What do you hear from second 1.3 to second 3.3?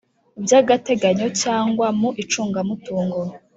cyangwa mu icungamutungo